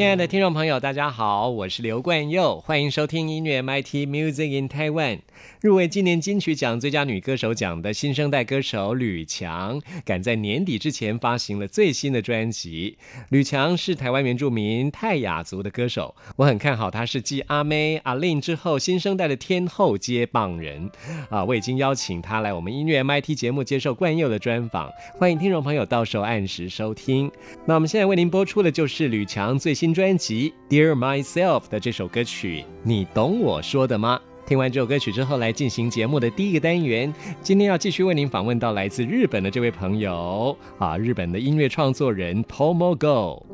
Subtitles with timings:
[0.00, 5.18] 亲爱的听众朋友，大家好，我是刘冠佑，欢迎收听音乐 MIT Music in Taiwan。
[5.60, 12.96] 入围今年金曲奖最佳女歌手奖的新生代歌手吕强，赶在年底之前发行了最新的专辑。
[13.28, 20.90] 吕强是台湾原住民泰雅族的歌手，我很看好他是继阿妹、阿令之后新生代的天后接棒人。
[21.28, 27.30] 啊，我已经邀请他来我们音乐 MIT 节目接受冠佑的专访，欢迎听众朋友到时候按时收听。
[27.66, 34.20] 那我们现在为您播出的就是吕强最新专辑《Dear Myself》的这首歌曲，你懂我说的吗？
[34.46, 37.12] 听完这首歌曲之后，来进行节目的第一个单元。
[37.40, 43.46] 今天要继续为您访问到来自日本的这位朋友啊，日本的音乐创作人 Tomo Go。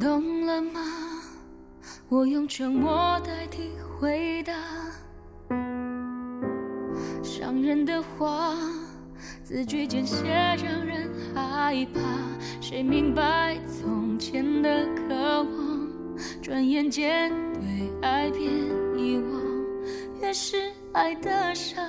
[0.00, 0.80] 懂了吗？
[2.08, 4.52] 我用沉默代替回答。
[7.22, 8.56] 伤人的话，
[9.54, 12.00] 字句间写让人害怕。
[12.60, 15.88] 谁明白从前的渴望，
[16.42, 18.42] 转眼间对爱变
[18.98, 19.40] 遗忘。
[20.20, 21.80] 越是爱的傻，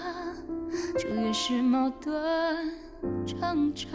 [0.95, 2.13] 就越是矛盾
[3.25, 3.87] 挣扎。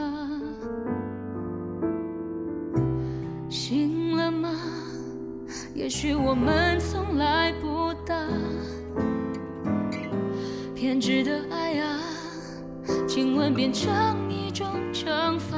[3.49, 4.51] 醒了吗？
[5.77, 8.17] 也许我们从来不大。
[10.75, 12.01] 偏执的爱啊，
[13.07, 13.91] 亲吻变成
[14.31, 15.57] 一种惩罚。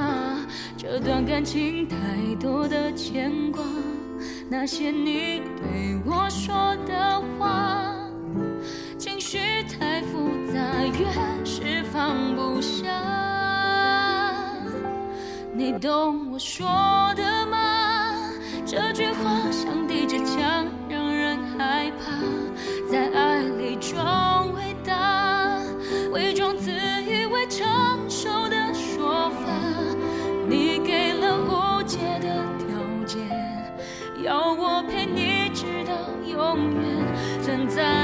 [0.76, 1.96] 这段感情太
[2.40, 3.62] 多的牵挂，
[4.48, 7.94] 那些你对我说的话。
[8.98, 10.60] 情绪太复杂，
[10.98, 11.06] 越
[11.44, 12.88] 是放不下。
[15.54, 16.66] 你懂我说
[17.14, 17.58] 的吗？
[18.64, 22.12] 这句话像抵着枪，让人害怕。
[22.90, 24.31] 在爱里装
[34.22, 35.92] 要我陪你直到
[36.26, 38.01] 永远存在。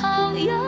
[0.00, 0.67] 好呀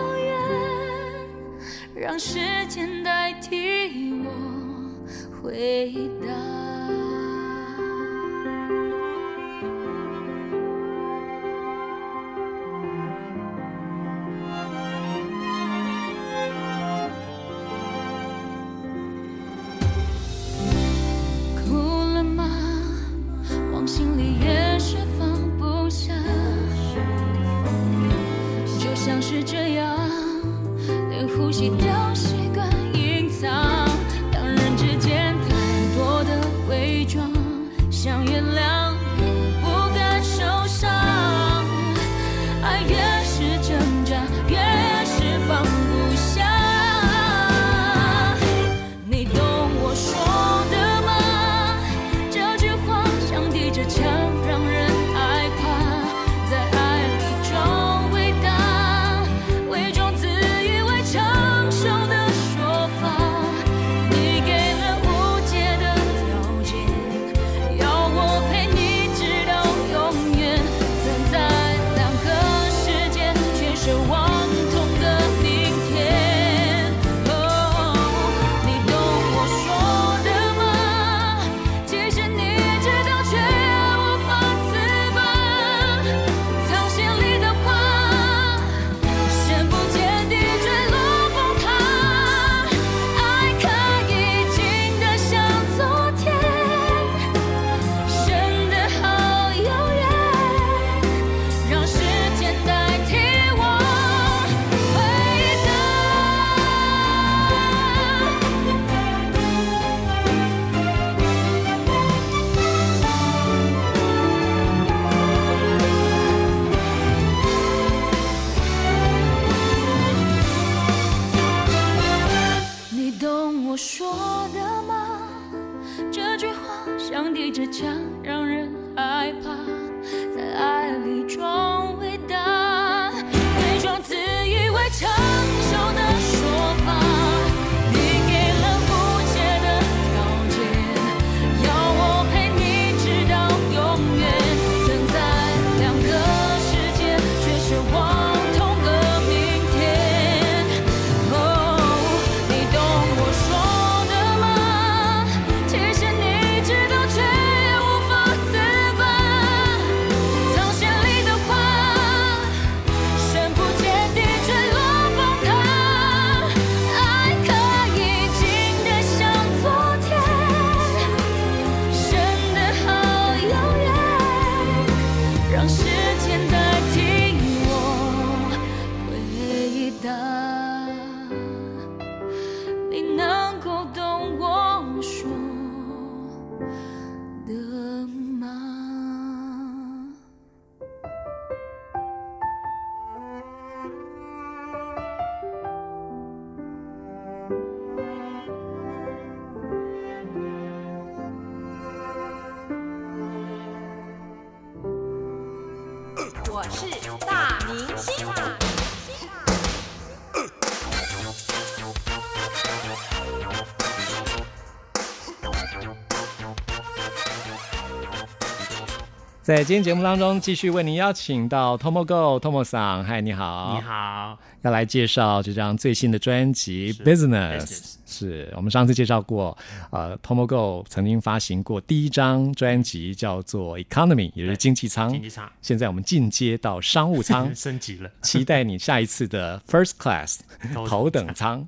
[219.50, 227.66] 在今天节目当中，继续为您邀请到 Tomogo Tomo 桑，嗨，你好，你，好，要来介绍这张最新的专辑《Business》。
[228.06, 229.58] 是我们上次介绍过，
[229.90, 235.10] 呃，Tomogo 曾经发行过第一张专辑叫做《Economy》，也就是经济舱。
[235.10, 240.38] 经济舱现在我们进阶到商务舱， 升级了，期待你下一次的 First Class
[240.72, 241.66] 头 头等舱。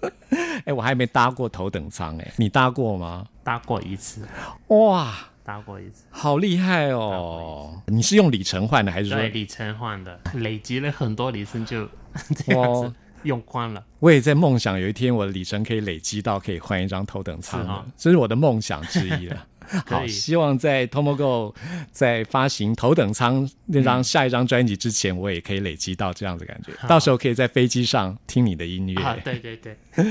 [0.64, 3.26] 哎，我还没搭过头等舱，哎，你搭过吗？
[3.44, 4.26] 搭过一次，
[4.68, 5.14] 哇，
[5.48, 7.80] 搭过一次，好厉害哦！
[7.86, 11.88] 你是用里程换的，还是说对，里程换的，累积了很多里程就
[12.36, 13.82] 这样哦子用光了。
[13.98, 19.46] 我也在梦想有一天我的里程可以累积到可以换一张头等舱哦，这是我的梦想之一了。
[19.86, 21.54] 好，希望在 Tomogo
[21.92, 29.02] 在发行头等舱那张下一张专辑之前，我也可以累积到这样的感觉，到时候可以在飞机上听你的音乐。
[29.02, 29.76] 啊，对对对，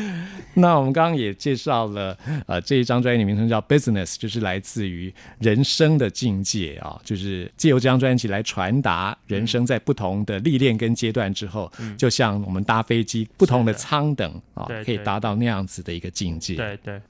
[0.56, 16.56] 那我们刚刚也介绍了，呃，这一张专辑名称叫 Business，就是来自于人生的境界啊，就是借由这张专辑来传达人生在不同的历练跟阶段之后，就像我们搭飞机不同的舱等啊对，可以达到那样子的一个境界。
[16.56, 17.01] 对对，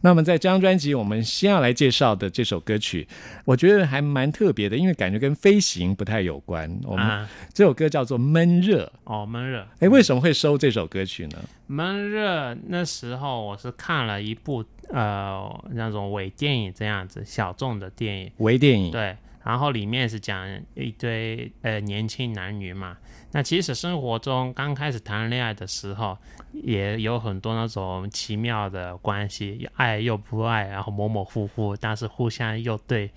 [0.00, 3.06] 那么在这张专辑，我们先要来介绍的这首歌曲，
[3.44, 6.80] 我觉得还蛮特别的，因为感觉跟飞行不太有关。
[6.84, 11.38] 我们、啊，这首歌叫做《闷热》，哦，闷热，哎，为什么会收这首歌曲呢？
[11.66, 12.56] 闷热。
[12.68, 22.96] 那时候我是看了一部呃那种伪电影这样子小众的电影，微电影，对，然后里面是讲一堆呃年轻男女嘛。
[23.30, 26.16] 那其实生活中刚开始谈恋爱的时候，
[26.52, 33.10] 也有很多那种奇妙的关系，爱又不爱，然后模模糊糊，但是互相又对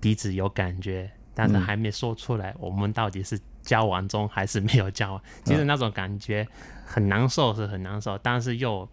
[0.00, 5.22] 彼此有感觉，但是嗯还没说出来，我们到底是交往中还是没有交往？
[5.44, 6.46] 其实那种感觉
[6.84, 8.88] 很难受，是很难受，但是又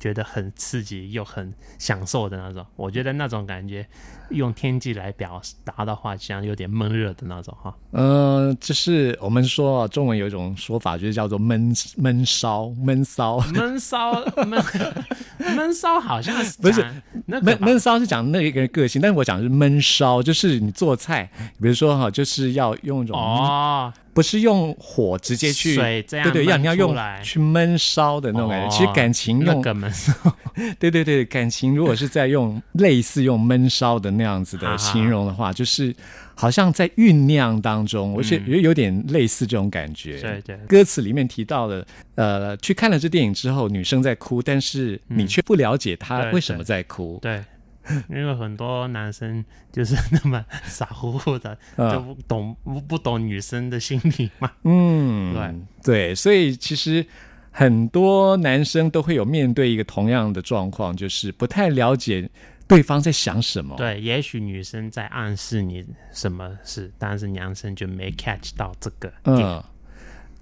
[0.00, 2.66] 觉得很刺激又很享受的那种。
[2.74, 3.86] 我觉得那种感觉
[4.30, 7.72] 用天气来表达的话，像有点闷热的那种哈。
[7.92, 13.38] 嗯，就是我们说中文有一种说法，就是叫做闷闷烧、闷骚。
[13.52, 14.12] 闷骚
[14.46, 14.64] 闷
[15.54, 16.84] 闷骚好像是不是
[17.26, 21.30] 闷闷骚是讲那一个人个性，但是我讲的是闷烧，就是你做菜，
[21.60, 28.66] 比如说哈，就是要用一种、哦，不是用火直接去水这样对对，要焖你要用来去闷烧的那种感觉。
[28.66, 30.12] 哦其实感情用个闷骚
[30.78, 35.94] 对对对，感情如果是在用类似用闷烧的那样子的形容的话，就是
[36.34, 40.20] 好像在酝酿当中，我觉得嗯觉有点类似这种感觉。
[40.20, 41.86] 对对歌词里面提到了，
[42.16, 47.18] 呃，去看了这电影之后，女生在哭，但是你却不了解她为什么在哭。
[47.22, 47.42] 对。
[48.08, 54.50] 因为很多男生就是 那么傻乎乎的，嗯就不懂不不懂女生的心理嘛。
[54.64, 57.04] 嗯，对对，所以其实
[57.50, 62.28] 很多男生都会有面对一个同样的状况，就是不太了解
[62.68, 63.74] 对方在想什么。
[63.76, 69.38] 对，也许女生在暗示你什么事，但是男生就没 catch 到这个点。
[69.38, 69.64] 嗯，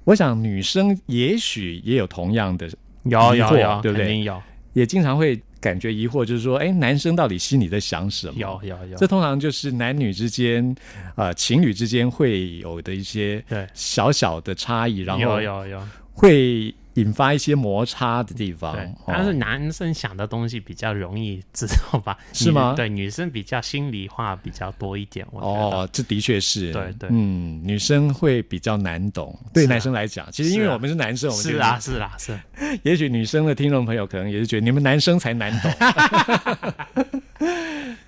[0.04, 2.68] 我想女生也许也有同样的，
[3.04, 4.42] 有有有，对不对肯定有，
[4.74, 8.34] 也经常会感觉疑惑，就是说，哎，男生到底心里在想什么？
[8.38, 9.06] 有有有这。
[9.06, 10.74] 通常就是男女之间，
[11.16, 18.76] 呃，情侣之间会有的一些对小小的差异，然后有有有，会引发一些摩擦的地方。
[19.06, 22.18] 但是男生想的东西比较容易知道吧？
[22.32, 25.26] 是吗对，女生比较心里话比较多一点。
[25.32, 32.44] 哦，这的确是，对对嗯，女生会比较难懂，对男生来讲，其实因为我们是男生，我们就是啊，是啊，是啊。
[32.82, 35.72] 也许女生的听众朋友可能也是觉得你们男生才难懂。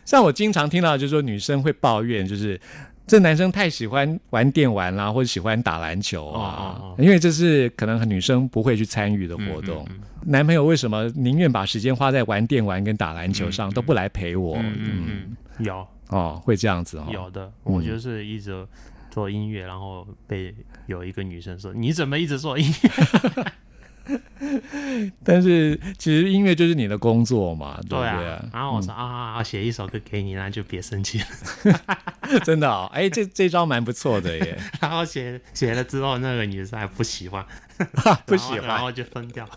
[0.04, 2.60] 像我经常听到，就是说女生会抱怨，就是
[3.10, 6.94] 这男生太喜欢玩电玩啦，或者喜欢打篮球啊，哦哦哦。
[6.96, 9.84] 因为这是可能女生不会去参与的活动。
[9.90, 14.58] 嗯男朋友为什么宁愿把时间花在玩电玩跟打篮球上，都不来陪我？
[14.58, 15.84] 嗯，有。
[16.08, 17.06] 哦，会这样子哦。
[17.10, 18.66] 有的，我就是一直
[19.10, 20.54] 做音乐，然后被
[20.86, 22.90] 有一个女生说：“你怎么一直做音乐
[25.24, 31.26] 但是其实音乐就是你的工作嘛，？”对不对然后我说：“啊，我写一首歌给你，那就别生气了。
[32.44, 37.44] 真的哦，哎，这这招蛮不错的耶，” 然后写写了之后，那个女生还不喜欢，
[38.26, 38.62] 不喜欢。
[38.68, 39.48] 然后就分掉。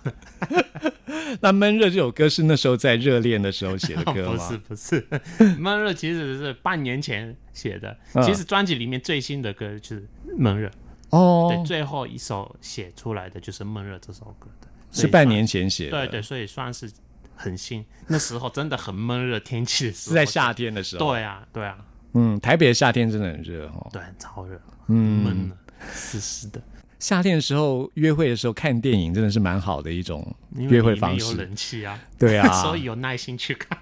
[1.41, 4.53] 那闷热这首歌是那时候在热恋的时候写的歌吗不？
[4.53, 7.95] 是不是，闷热其实是半年前写的。
[8.13, 10.07] 嗯其实专辑里面最新的歌就是
[10.37, 10.69] 闷热，
[11.13, 16.91] 哦对，，最后一首写出来的就是闷热这首歌的，是半年前写的，对对，，所以算是
[17.35, 17.85] 很新。
[18.07, 21.11] 那时候真的很闷热天气是在夏天的时候。
[21.11, 21.77] 对啊对啊，
[22.13, 23.87] 嗯，台北的夏天真的很热哦。
[23.93, 25.55] 对，超热，嗯闷的，
[25.93, 26.59] 湿湿的。
[27.03, 31.41] 夏天的时候约会的时候看电影真的是蛮好的一种约会方式有方式。
[31.43, 33.77] 冷气啊，对啊， 所以有耐心去看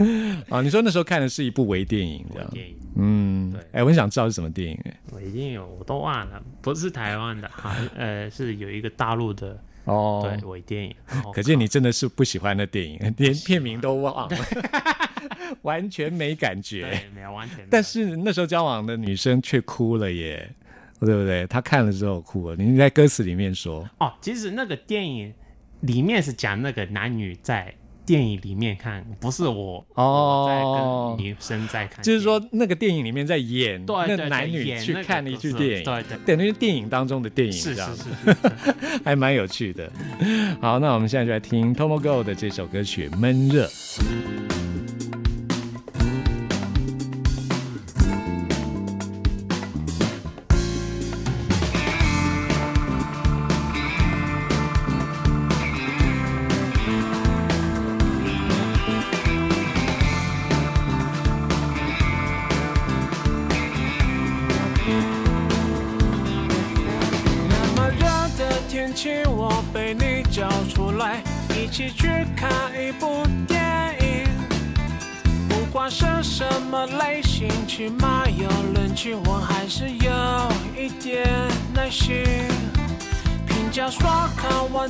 [0.50, 2.50] 啊，你说那时候看的是一部微电影，这样。
[2.50, 2.76] 电影。
[2.96, 4.94] 嗯对，哎，我很想知道是什么电影哎。
[5.10, 10.94] 我一定有，我都忘了，不是台湾的， 好，呃，是有一个大陆的，哦，对，微电影。
[11.24, 14.36] 哦可见你真的是不喜欢的电影，连片名都忘了，
[15.62, 16.82] 完全没感觉。
[16.82, 17.66] 对，没有完全。
[17.70, 20.50] 但是那时候交往的女生却哭了耶，
[21.00, 21.46] 对不对？
[21.46, 22.56] 他看了之后哭了。
[22.56, 25.32] 你在歌词里面说，哦，其实那个电影
[25.80, 27.74] 里面是讲那个男女在
[28.04, 38.36] 电影里面看，不是我哦我在跟女生在看，就是说那个电影里面在演对对对那男女演去看了一故事部电影，对对等于是电影当中的电影，是是是是，
[39.04, 39.90] 还蛮有趣的。
[40.60, 43.66] 好，那我们现在就来听 Tomo Go 的这首歌曲《闷热》。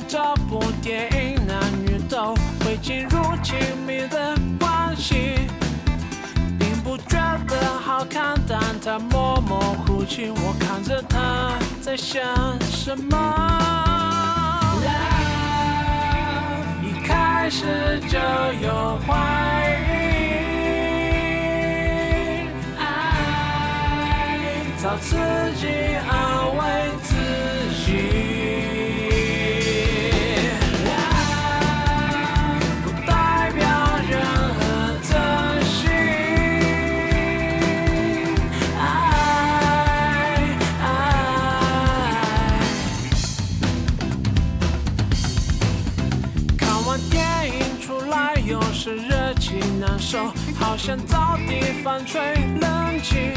[0.07, 5.47] 这部电影，男女都会进入亲密的关系。
[6.59, 12.23] 并不觉得好看，但他默默哭泣，我看着他在想
[12.61, 13.15] 什么。
[16.83, 18.17] 一开始就
[18.61, 19.13] 有怀
[19.89, 19.93] 疑，
[22.79, 22.81] 爱
[24.81, 25.15] 找刺
[25.55, 25.67] 激
[49.97, 52.21] 难受，好想找地方吹
[52.61, 53.31] 冷气。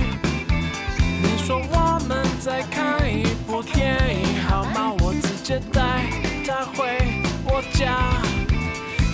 [1.23, 4.93] 你说我们再看一部电影好吗？
[5.01, 5.81] 我直接带
[6.47, 6.99] 他回
[7.47, 7.97] 我家。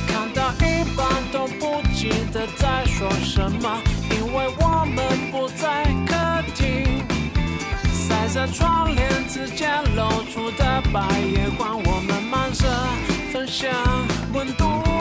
[0.08, 7.04] 看到一半都不记得在说什么，因为我们不在客厅。
[7.92, 12.66] 塞在窗帘之间露出的白夜光，我们慢着
[13.32, 13.70] 分享
[14.34, 14.95] 温度。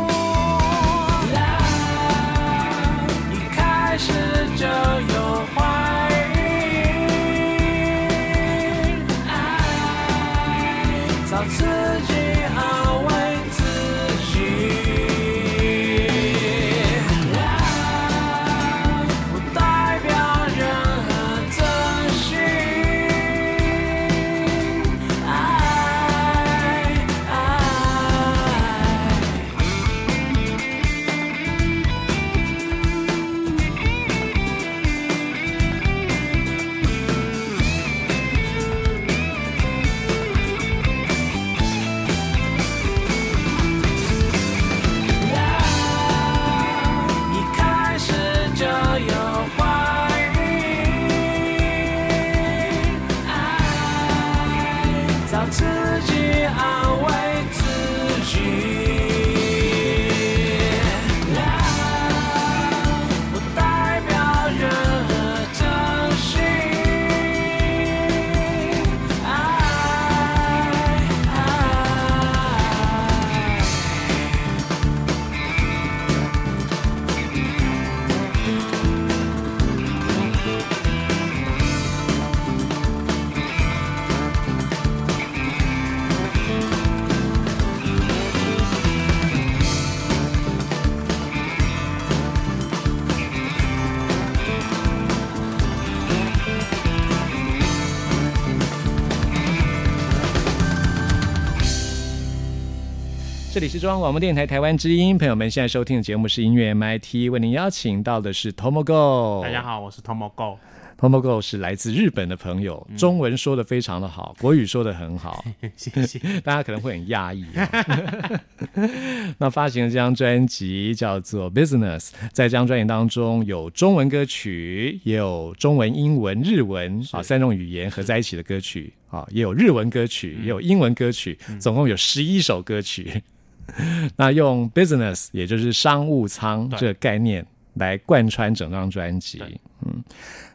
[103.85, 109.43] 中央广播电台台湾之音，朋友们现在收听的节目是音乐 MIT，为您邀请到的是 Tomo Go。
[109.43, 110.57] 大家，好，我是 Tomo Go。
[110.99, 115.45] Tomo Go 是来自日本的朋友，中文说的非常的好，国语说的很好，
[115.77, 116.17] 谢谢。
[116.43, 118.41] 大家可能会很讶异、啊。
[119.37, 133.21] 那发行的这张专辑叫做《Business》，在这张专辑当中有中文歌曲，也有中文、英文、日文啊三种语言合在一起的歌曲啊，也有日文歌曲，也有英文歌曲，总共有十一首歌曲。
[134.17, 137.45] 那用 business，也就是商务舱这个概念
[137.75, 139.41] 来贯穿整张专辑。
[139.86, 140.03] 嗯，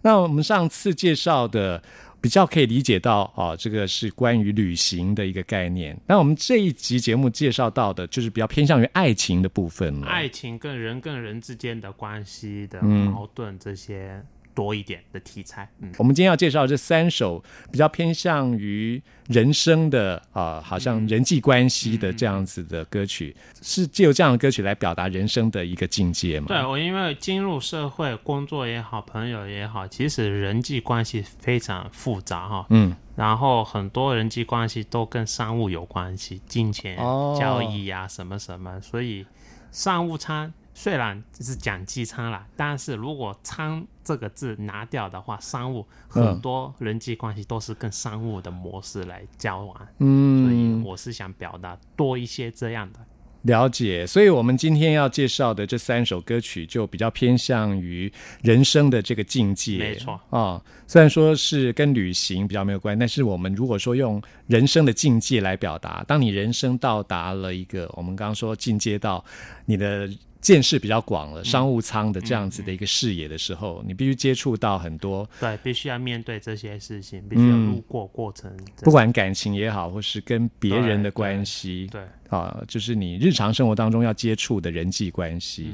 [0.02, 1.82] 那我们上次介绍的
[2.20, 5.98] 比较可以理解到，哦，这个是关于旅行的一个概念。
[6.06, 10.06] 那我们这一集节目介绍到的，就是比较偏向于爱情的部分了。
[10.06, 14.22] 爱情跟人跟人之间的关系的嗯矛盾这些
[14.54, 15.68] 多一点的题材。
[15.80, 26.46] 嗯，我们今天要介绍这三首比较偏向于人生的啊、呃好像人际关系的这样子的歌曲，是借由这样的歌曲来表达人生的一个境界嘛？
[26.48, 32.66] 对我因为进入社会，工作也好，朋友也好，其实人际关系非常复杂哈。
[32.70, 39.24] 嗯，然后很多人际关系都跟商务有关系，金钱、哦交易呀、什么什么，所以
[39.70, 52.98] 商务舱虽然是讲机舱了，但是如果“舱”这个字拿掉的话，商务嗯很多人际关系都是跟商务的模式来交往，嗯所以嗯，我是想表达多一些这样的。
[53.42, 54.06] 了解。
[54.06, 58.10] 所以我们今天要介绍的这三首歌曲，就比较偏向于
[58.42, 59.76] 人生的这个境界。
[59.76, 69.22] 没错啊、虽然说是跟旅行比较没有关系，但是我们如果说用人生的境界来表达，当你人生到达了一个我们刚刚说进阶到
[69.66, 70.08] 你的。
[70.40, 78.50] 见识比较广了，商务舱的这样子的一个视野的时候，你必须接触到很多，对，必须要面对这些事情，必须要路过过程。
[78.82, 85.72] 不管感情也好，或是跟别人的对关系，对，啊，就是你日常生活当中要接触的人际关系。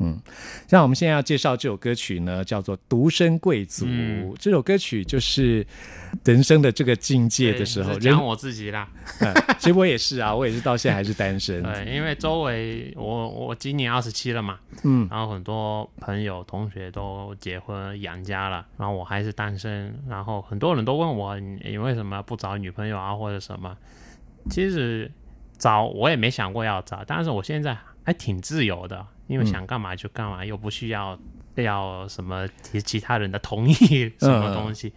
[0.00, 0.18] 嗯，
[0.68, 3.84] 像我们现在要介绍这首歌曲呢，叫做《独身贵族》。
[3.88, 5.66] 嗯这首歌曲就是
[6.24, 8.88] 人生的这个境界的时候，讲，我自己啦。
[9.20, 11.62] 嗯 其实我也是啊，我也是到现在还是单身。
[11.62, 23.76] 对，因为周围我我今年二十七了嘛，嗯，然后很多朋友同学都结婚养家了，然后我还是单身，然后很多人都问我你你为什么不找女朋友啊或者什么？
[24.48, 25.10] 其实
[25.58, 31.16] 找我也没想过要找，但是我现在还挺自由的，因为想干嘛就干嘛，又不需要
[31.54, 33.74] 要什么其其他人的同意
[34.18, 34.92] 什么东西。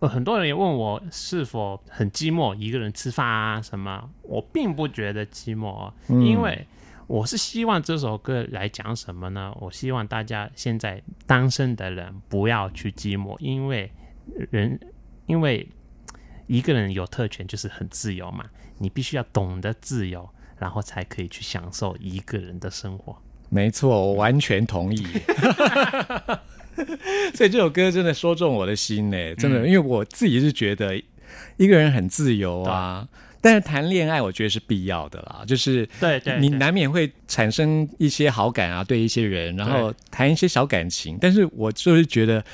[0.00, 6.66] 呃很多人也问我是否很寂寞，一个人吃饭啊什么，我并不觉得寂寞哦，因为
[7.06, 9.54] 我是希望这首歌来讲什么呢？
[9.60, 13.90] 我希望大家现在单身的人不要去寂寞，因为
[14.50, 14.78] 人，
[15.26, 15.66] 因为
[16.46, 18.44] 一个人有特权就是很自由嘛，
[18.78, 23.16] 你必须要懂得自由，然后才可以去享受一个人的生活。
[23.54, 25.06] 没错，我完全同意。
[27.34, 29.66] 所以这首歌真的说中我的心呢，真的，嗯。
[29.68, 31.00] 因为我自己是觉得
[31.56, 33.06] 一个人很自由啊，
[33.40, 36.40] 但是谈恋爱我觉得是必要的啦，就是对对对。
[36.40, 42.44] 你难免会产生一些好感啊，对一些人，然后谈一些小感情，但是我就是觉得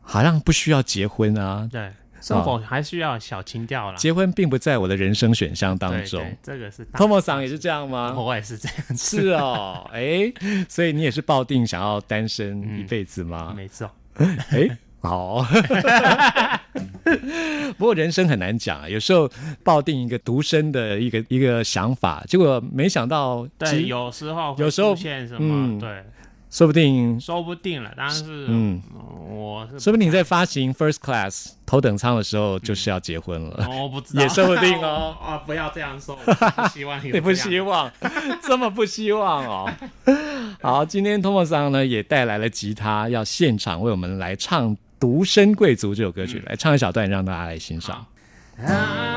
[0.00, 1.88] 好像不需要结婚啊，对，
[2.20, 3.96] 生活还需要小情调啦。
[3.96, 6.36] 结婚并不在我的人生选项当对中对。
[6.42, 8.14] 这个是大 Tomo 桑也是这样吗？
[8.18, 10.32] 我也是这样子，是哦，哎，
[10.68, 13.52] 所以你也是抱定想要单身一辈子吗？
[13.56, 13.90] 没错。
[14.16, 15.46] 哎，好。
[17.78, 19.30] 不过人生很难讲啊，有时候
[19.64, 26.04] 抱定一个独身的一个一个想法，结果没想到，对，其有时候有时候出现什嗯么，对，
[26.50, 27.92] 说不定，说不定了。
[27.96, 33.68] 但是，嗯嗯，我是说不定你在发行 First Class 头等舱的时候就是要结婚了。
[33.70, 37.90] 我不知道，也说不定哦 啊，不要这样说， 我不希望有你不希望，
[38.42, 39.70] 这么不希望哦。
[40.62, 48.06] 好，今天 Tomo 桑呢也带来了吉他，要现场为我们来唱《独身贵族》这首歌曲，来唱一小段，让大家来欣赏。
[48.64, 49.14] 啊，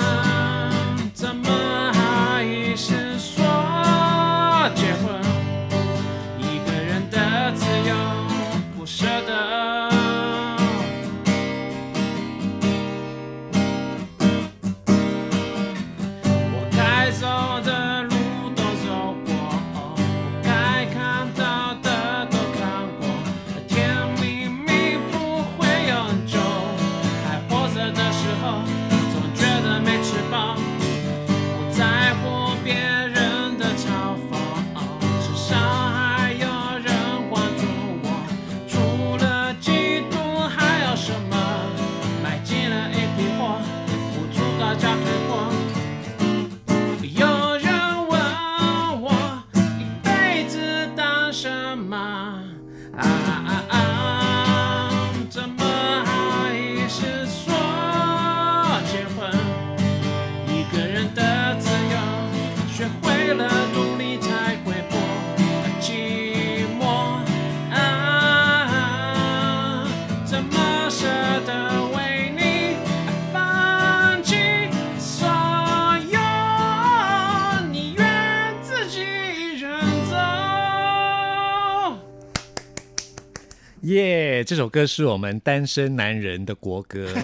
[84.62, 87.12] 首歌是我们单身男人的国歌。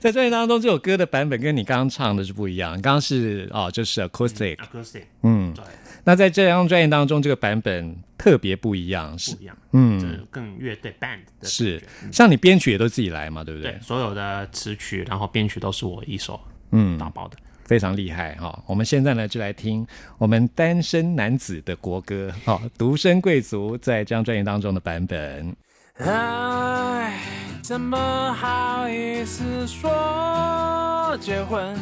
[0.00, 2.72] 在专辑当中，这首歌的版本跟你刚刚唱的是不一样。
[2.82, 5.64] 刚刚是哦，就是 acoustic，acoustic，嗯，对，
[6.02, 13.70] 那在这张专辑当中，这个版本特别不一样，是不一样，嗯这更乐队 band 的是像你编曲也都自己来嘛，对不对？
[13.70, 16.40] 对，所有的词曲，然后编曲都是我一手
[16.72, 17.36] 嗯，打包的。
[17.64, 19.86] 非常厉害哈、我们现在呢就来听
[20.18, 25.54] 我们单身男子的国歌哈、独身贵族在这张专辑当中的版本。
[25.98, 27.18] 唉，
[27.62, 31.76] 怎么好意思说结婚？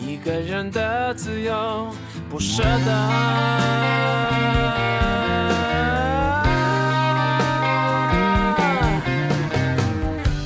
[0.00, 1.88] 一个人的自由
[2.30, 3.08] 不舍得。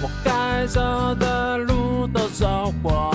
[0.01, 3.12] 我该走的路都走过，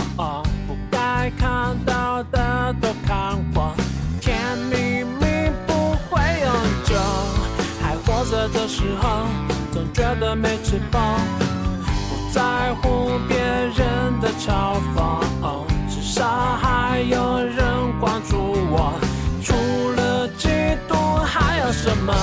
[8.50, 9.26] 的时候，
[9.72, 11.20] 总觉得没吃饱。
[12.10, 15.22] 不在乎别人的嘲讽，
[15.90, 16.26] 至少
[16.62, 18.38] 还有人关注
[18.70, 18.94] 我。
[19.44, 19.54] 除
[19.92, 22.14] 了嫉妒还有什么？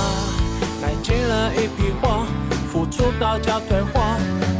[0.81, 2.25] 买进了一批货，
[2.71, 4.54] 付出到家退货。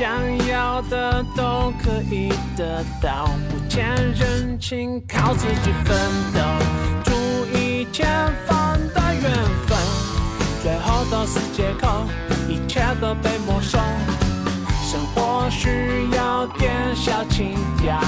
[0.00, 0.08] 想
[0.48, 5.94] 要的都可以得到，不欠人情，靠自己奋
[6.32, 6.40] 斗，
[7.04, 7.12] 注
[7.54, 8.08] 意前
[8.46, 9.30] 方的缘
[9.66, 9.78] 分，
[10.62, 12.06] 最后都是借口，
[12.48, 13.78] 一切都被没收。
[14.90, 18.00] 生活需要点小情调，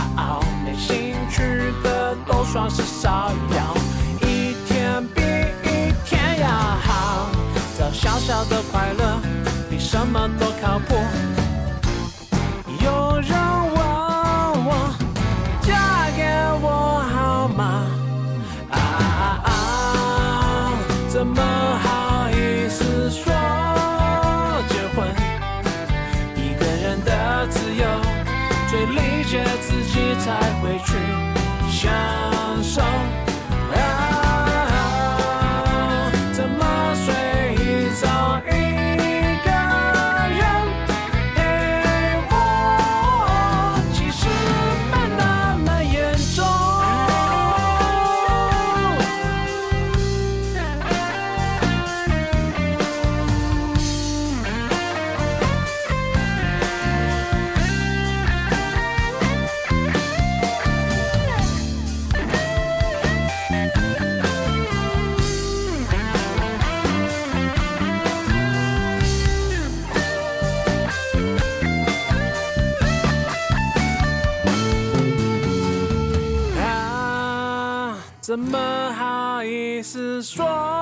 [0.64, 1.42] 没兴趣
[1.84, 5.20] 的都算是骚扰，一天比
[5.62, 7.28] 一天要好，
[7.78, 9.20] 找小小的快乐，
[9.68, 10.96] 比什么都靠谱。
[78.32, 80.81] 怎么好意思说？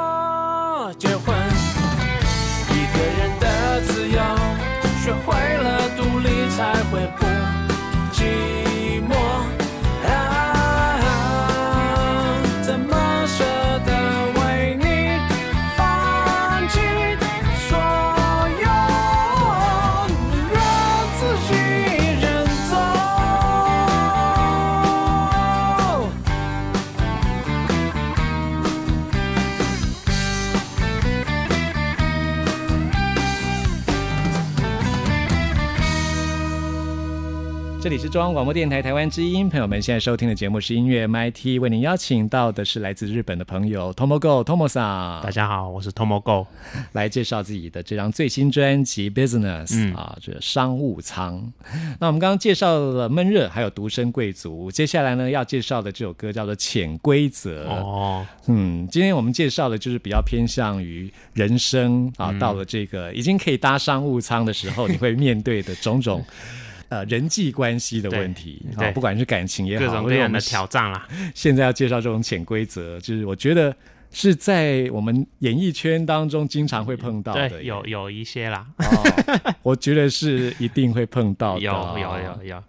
[37.91, 46.47] 里是中央广播电台台湾之音，朋友们现在收听的节目是音乐 MIT，为您邀请到的是来自日本的朋友 Tomogo Tomo 桑大，家好，我是 Tomo Go。
[46.93, 51.53] 来介绍自己的这张最新专辑 Business、嗯啊，这商务舱。
[51.99, 57.65] 那我们刚刚介绍了闷热，还有独身贵族，接下来呢要介绍的这首歌叫做潜规则。
[57.71, 66.25] 哦，嗯，今天我们介绍的就是比较偏向于人生啊，到了这个已经可以搭商务舱的时候，你会面对的种种。
[66.91, 71.09] 呃，人际关系的问题不管是感情也好，各种各样的挑战啦。
[71.35, 73.75] 现在要介绍这种潜规则，就是我觉得
[74.11, 77.49] 是在我们演艺圈当中经常会碰到的。
[77.49, 81.61] 对，有有一些啦，哦，我觉得是一定会碰到的。
[81.65, 82.65] 有有有有，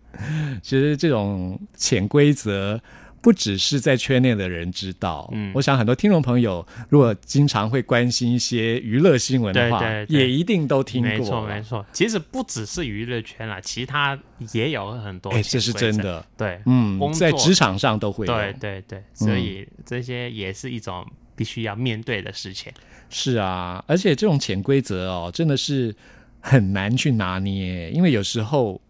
[0.61, 2.79] 其实这种潜规则。
[3.21, 11.09] 不只是在圈内的人知道，嗯我想很多听众朋友如果经常会关心一些娱乐新闻的话，对对对也一定都听过。
[11.09, 11.85] 没错没错。
[11.93, 14.19] 其实不只是娱乐圈啦，其他
[14.53, 15.29] 也有很多。
[15.29, 15.95] 哎，这是真。
[15.97, 16.25] 的。
[16.35, 18.33] 对，嗯在职场上都会有。
[18.33, 21.05] 对对对，所以这些也是一种
[21.35, 22.71] 必须要面对的事情。
[23.09, 25.95] 是啊，而且这种潜规则哦，真的是
[26.39, 28.81] 很难去拿捏，因为有时候，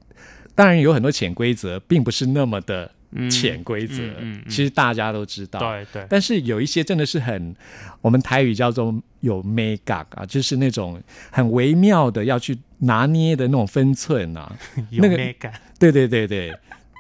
[0.56, 2.92] 当然有很多潜规则，并不是那么的嗯
[3.30, 5.60] 潜规则，嗯嗯嗯其实大家都知道。
[5.60, 7.56] 对对，但是有一些真的是很，
[8.02, 14.56] 我们台语叫做有 make up 啊，就是那种很微妙的要去拿捏的那种分寸啊。
[14.90, 15.54] 有 那个美感。
[15.78, 16.54] 对对对对，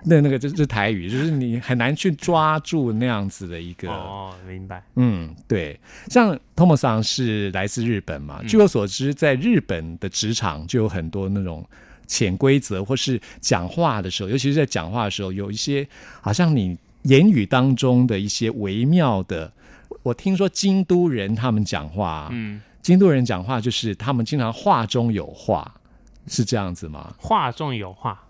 [0.05, 3.87] 那那个就是台语，就是你很难去抓住那样子的一个。
[3.89, 4.83] 哦，明白。
[4.95, 11.63] 嗯，对，像 Tomo 桑是来自日本嘛，嗯据我所知，在日本的职场就有很多那种
[12.11, 15.87] 潜规则，或是讲话的时候，尤其是在讲话的时候，有一些
[16.19, 19.49] 好像你言语当中的一些微妙的。
[20.03, 25.73] 我听说京都人他们讲话，嗯，京都人讲话就是他们经常话中有话，
[26.27, 27.13] 是这样子吗？
[27.17, 28.21] 话中有话。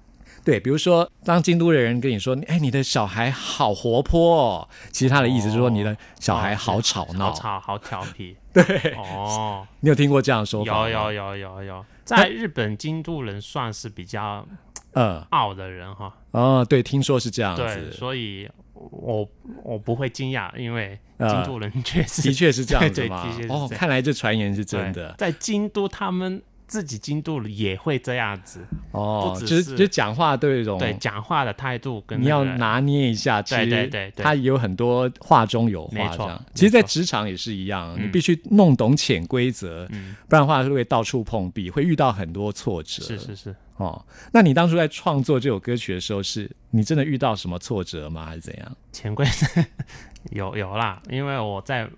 [0.43, 7.27] 对，比如说，当京都的人跟你说：“哎，你的小孩好活泼哦。”其实他的意思是说你的小孩好吵闹。
[7.27, 8.36] 好吵，好调皮。
[8.51, 8.63] 对，
[8.97, 10.65] 哦，你有听过这样的说？
[10.65, 14.45] 有有有有有，在日本京都人算是比较
[14.93, 16.13] 呃，傲的人哈。
[16.32, 19.27] 哦，对，听说是这样对，子，所以我
[19.63, 36.45] 我不会惊讶，因为呃京都人确实的确是这样子对嘛哦，看来这传言是真的在京都他们自己京都也会这样子，哦，不只就是就讲话都有一种对讲话的态度跟你要拿捏一下，其对实对对对他有很多话中有没错话这样。
[36.53, 43.03] 其实，在职场也是一样，你嗯必须弄懂潜规则，嗯不然的话会到处碰壁，会遇到很多挫折。
[43.03, 48.27] 是是是，哦，那你当初在创作这首歌曲的时候，是你真的遇到什么挫折吗？
[48.27, 48.77] 还是怎样？
[48.93, 49.62] 潜规则
[50.31, 51.89] 有有啦，因为我在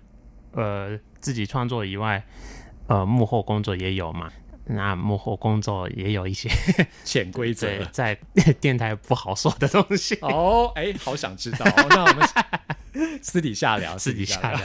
[0.50, 2.24] 呃自己创作以外，
[2.88, 4.28] 呃幕后工作也有嘛。
[4.66, 6.50] 那幕后工作也有一些
[7.04, 7.68] 潜规则。
[7.92, 8.18] 在
[8.60, 11.64] 电台不好说的东西，哦，哎，好想知道。
[11.66, 12.28] 哦那我们
[13.20, 14.60] 私底下聊，私底下聊。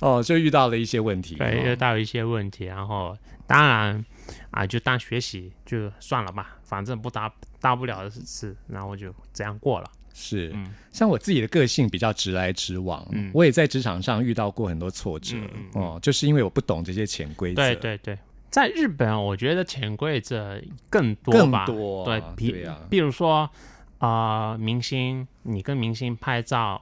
[0.00, 1.34] 哦，就遇到了一些问题。
[1.36, 3.16] 对，遇哦到一些问题，然后
[3.46, 4.04] 当然
[4.50, 9.90] 啊，就当学习就算了吧，反正不大大不了的事，然后就这样过了。
[10.14, 15.36] 是，嗯像我自己的个性比较直来直往，嗯我也在职场上遇到过很多挫折。
[15.72, 17.56] 哦，就是因为我不懂这些潜规则。
[17.56, 23.50] 对对对，在日本，我觉得潜规则更多更吧，多对比对啊比如说
[23.98, 26.80] 啊、呃明星，你跟明星拍照，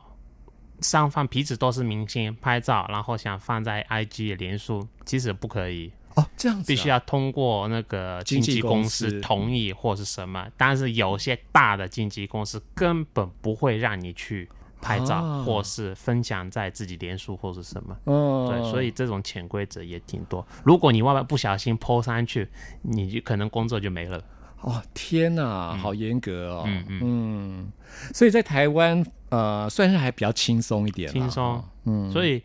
[0.83, 5.91] 双方彼此都是明星拍照，然后想放在 IG 脸书，其实不可以。
[6.17, 14.49] 哦，这样子、啊、必须要通过那个经纪公司司同意或是什么，但是有些大的经纪公司根本不会让你去
[14.81, 15.43] 拍照，啊。
[15.43, 17.97] 或是分享在自己脸书或是什么。
[18.07, 20.47] 嗯，对，所以这种潜规则也挺多。
[20.65, 22.49] 如果你万万不小心 PO 上去，
[22.83, 24.23] 你就可能工作就没了。
[24.61, 26.65] 哦，天哪，好严格哦。
[26.67, 27.01] 嗯嗯。
[27.03, 27.73] 嗯。
[28.15, 31.45] 所以在台湾，呃，算是还比较轻松一点啦，轻松。
[31.45, 31.65] 哦。
[31.85, 32.43] 嗯，所以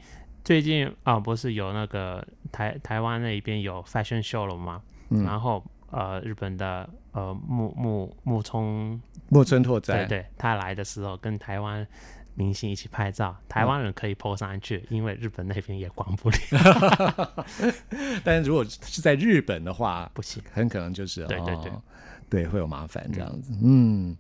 [0.48, 4.82] 最近啊、不是有那个台台湾那边有 fashion show 了吗？
[5.10, 11.86] 嗯然后呃，日本的呃木木木聪木村拓哉，对对，他来的时候跟台湾
[12.34, 17.46] 明星一起拍照，台湾人可以 po 上去，因为日本那边也管不了，
[18.24, 20.42] 但是如果是在日本的话，不行。
[20.54, 21.82] 很可能就是对对对哦
[22.30, 23.52] 对会有麻烦这样子。
[23.62, 24.16] 嗯，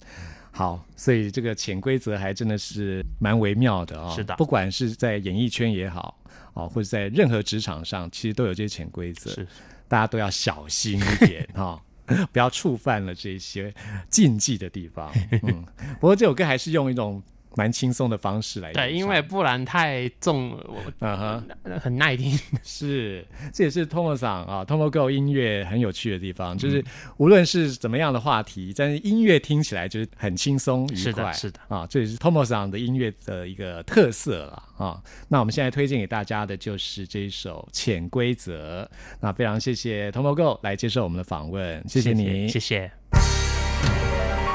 [0.57, 6.17] 好，所以这个潜规则还真的是蛮微妙的啊、是的不管是在演艺圈也好
[6.55, 9.47] 啊、或者在任何职场上，其实都有这些潜规则，是
[9.87, 11.79] 大家都要小心一点哈。
[12.31, 13.71] 不要触犯了这些
[14.09, 15.11] 禁忌的地方。
[15.43, 15.63] 嗯，
[15.99, 17.21] 不过这首歌还是用一种
[17.57, 18.71] 蛮轻松的方式来。
[18.71, 22.37] 对，因为不然太重，我嗯哼，很耐听。
[22.63, 26.83] 是，这也是 Tomo 桑啊，Tomo Go 音乐很有趣的地方，嗯就是
[27.17, 31.23] 无论是怎么样的话题，但是音乐听起来就是很轻松愉是快。
[31.23, 35.01] 的是的啊，这也是 Tomo 桑的音乐的一个特色了啊。
[35.27, 38.83] 那我们现在推荐给大家的就是这一首《潜规则》。
[39.19, 42.91] 那非常谢谢 Tomo Go 来接受我们的访问，谢谢你，谢谢。
[43.11, 44.46] 没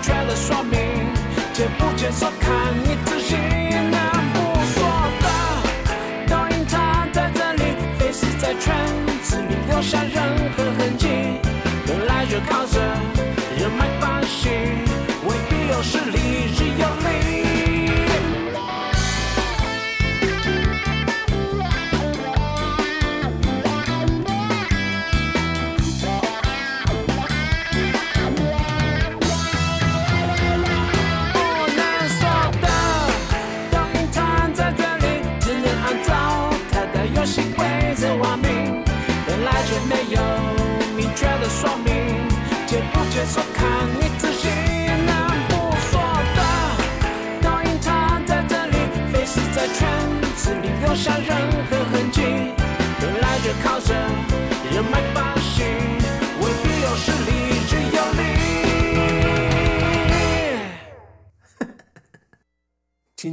[0.00, 0.80] 明确的说明，
[1.52, 2.72] 接不接受看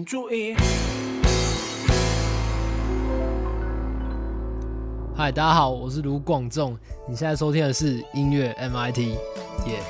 [0.08, 0.56] 注意。
[5.14, 6.78] 嗨，大家好，我是卢广仲，
[7.10, 9.82] 你现在收听的是音乐 MIT，耶、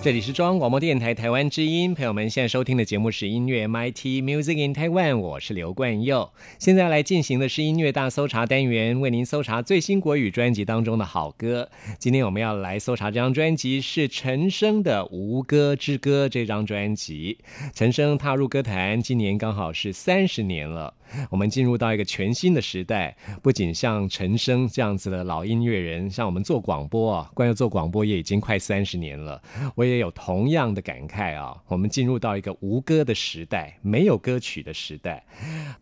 [0.00, 6.30] 这里是中央广播电台台湾之音，朋友们现在收听的节目是音乐 MIT Music in Taiwan，我是刘冠佑。
[6.60, 11.68] 现在来进行的是音乐大搜查单元，为您搜查最新国语专辑当中的好歌。
[11.98, 17.38] 今天我们要来搜查这张专辑是陈升的《无歌之歌》这张专辑。
[17.74, 20.94] 陈升踏入歌坛，今年刚好是三十年了。
[21.30, 29.40] 我们进入到一个全新的时代，不仅像陈升这样子的老音乐人，像我们做广播啊，关于做广播也已经快三十年了，
[29.74, 31.56] 我也有同样的感慨啊。
[31.66, 35.24] 我们进入到一个无歌的时代，没有歌曲的时代，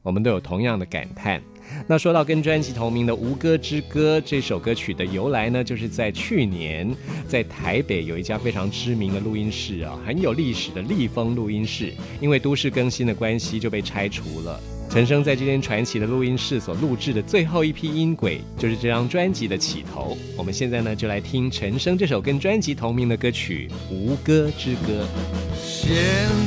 [0.02, 1.42] 我们都有同样的感叹。
[1.88, 6.94] 那说到跟专辑同名的《无歌之歌》这首歌曲的由来呢，就是在去年
[7.26, 14.60] 在台北有一家非常知名的录音室啊，很有历史的立丰录音室，因为都市更新的关系就被拆除了。
[14.88, 20.16] 陈升在这间传奇的录音室所录制的最后一批音轨，就是这张专辑的起头。
[20.36, 25.04] 我们现在呢，就来听陈升这首跟专辑同名的歌曲《无歌之歌》。
[25.62, 25.94] 现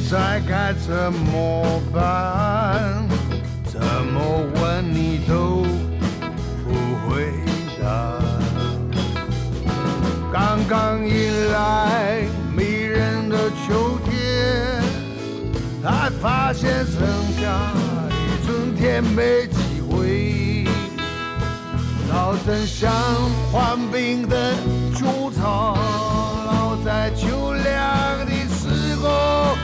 [0.09, 3.07] 在该怎么办？
[3.65, 4.19] 怎么
[4.55, 5.63] 问你都
[6.65, 6.73] 不
[7.07, 7.27] 回
[7.79, 8.19] 答。
[10.33, 11.28] 刚刚一
[19.01, 20.65] 没机会。
[22.09, 22.91] 老真像
[23.51, 24.55] 患病的
[24.97, 25.77] 猪草，
[26.45, 29.55] 老在秋凉的时候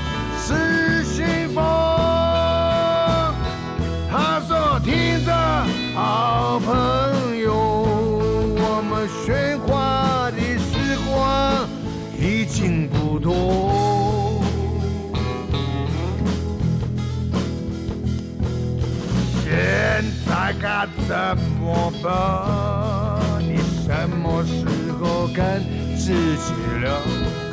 [21.16, 23.40] 该怎么办？
[23.40, 23.56] 你
[23.86, 24.66] 什么时
[25.00, 25.64] 候跟
[25.96, 26.52] 自己
[26.82, 26.92] 聊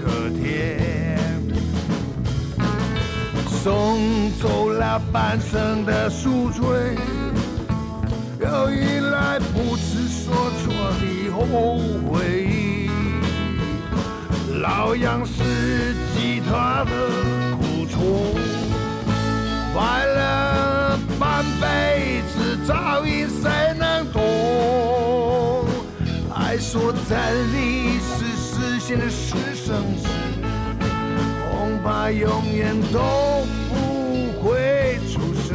[0.03, 0.51] 个天？
[3.47, 6.97] 送走了半生的宿醉，
[8.41, 10.35] 又迎来不知所
[10.65, 11.79] 措的后
[12.11, 12.91] 悔。
[14.61, 16.91] 老杨是吉他的
[17.57, 18.35] 苦衷，
[19.73, 22.42] 坏了半辈子
[22.73, 25.67] 噪音谁能懂？
[26.35, 27.19] 爱说真
[27.53, 30.09] 理是实现的是生死，
[31.51, 33.75] 恐怕永远都不
[34.43, 35.55] 会出事。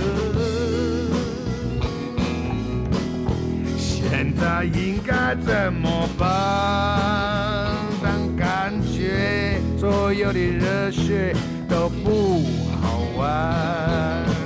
[3.78, 7.76] 现在应该怎么办？
[8.04, 11.36] 当感觉所有的热血
[11.68, 12.46] 都不
[12.80, 14.37] 好玩。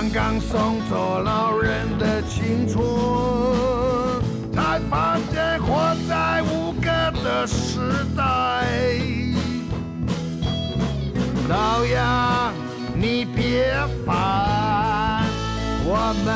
[0.00, 2.80] 刚刚送走老人的青春，
[4.52, 6.88] 才发现活在无歌
[7.24, 7.80] 的时
[8.16, 8.22] 代。
[11.48, 12.52] 老杨，
[12.94, 13.74] 你别
[14.06, 15.24] 烦，
[15.84, 16.30] 我们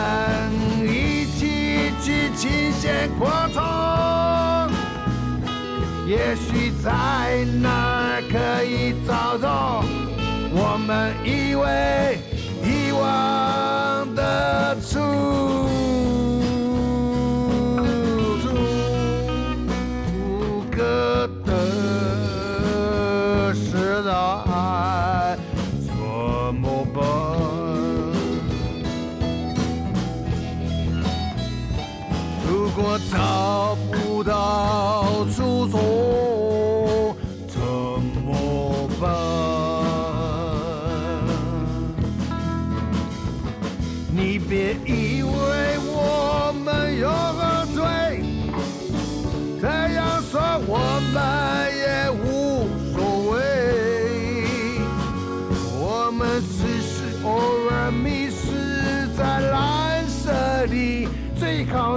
[0.85, 3.63] 一起去琴弦扩充。
[6.09, 9.85] 也许在那儿可以找到
[10.51, 12.19] 我们以为
[13.03, 15.01] 遗忘的处。
[20.15, 21.51] 无歌的
[23.55, 24.11] 时代
[25.85, 25.93] 怎
[26.55, 27.03] 么办？
[32.49, 33.72] 如果早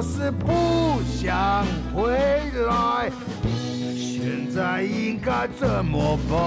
[0.06, 2.14] 是不想回
[2.68, 3.12] 来。
[3.98, 6.38] 现在应该怎么办？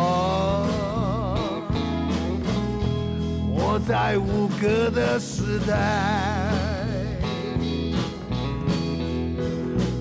[3.50, 5.74] 我在无歌的时代，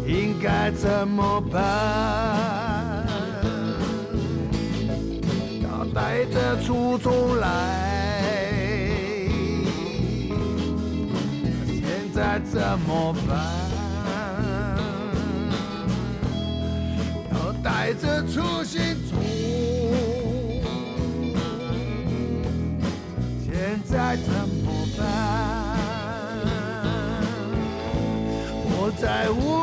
[0.08, 3.06] 应该怎么办？
[5.62, 7.87] 要带着初衷来，
[12.40, 13.38] 怎么办？
[17.32, 19.16] 要带着初心走。
[23.46, 25.06] 现在怎么办？
[28.70, 29.57] 我在无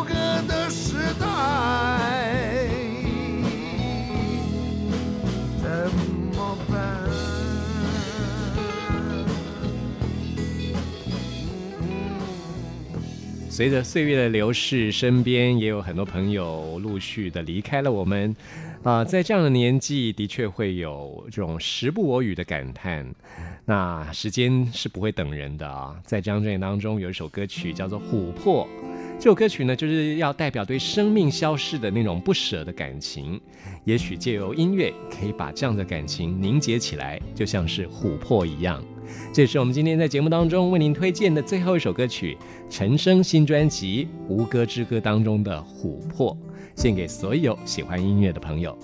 [13.54, 18.34] 随着岁月的流逝，身边也有很多朋友陆续的离开了我们。
[18.82, 23.06] 啊、在这样的年纪，的确会有这种时不我与的感叹。
[23.64, 25.96] 那时间是不会等人的啊！
[26.04, 28.66] 在张专辑当中，有一首歌曲叫做《琥珀》，
[29.16, 33.40] 这首歌曲呢，就是要代表对生命消逝的那种不舍的感情。
[33.84, 38.84] 也许借由音乐，可以把这样的感情凝结起来，就像是琥珀一样。
[39.32, 42.36] 这是我们今天在节目当中为您推荐的最后一首歌曲，
[42.68, 46.36] 陈升新专辑《无歌之歌》当中的《琥珀》，
[46.80, 48.76] 献给所有喜欢音乐的朋友。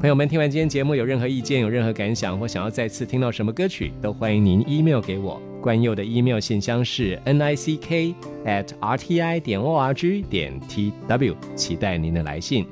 [0.00, 5.40] 朋友们，听完今天节目有任何意见、有任何感想，或想要再次听到什么歌曲，都欢迎您 email 给我。
[5.66, 8.14] 关佑的 email 信箱是 n i c k
[8.44, 12.64] at r t i 点 o r g 点 t w，期待您的来信。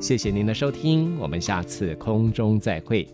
[0.00, 3.06] 谢谢您的收听，我们下次空中再会。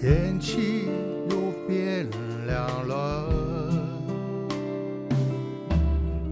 [0.00, 0.88] 天气
[1.30, 2.08] 又变
[2.48, 3.30] 凉了，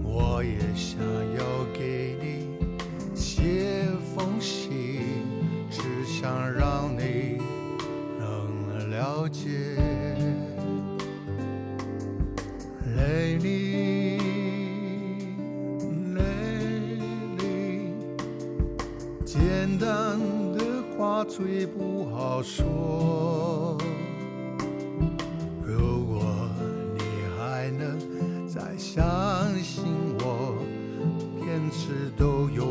[0.03, 0.99] 我也想
[19.77, 20.19] 单
[20.57, 20.63] 的
[20.97, 23.77] 话最不好说。
[25.65, 26.23] 如果
[26.95, 27.03] 你
[27.37, 27.97] 还能
[28.47, 29.03] 再相
[29.61, 29.83] 信
[30.19, 30.55] 我，
[31.39, 32.65] 坚持都有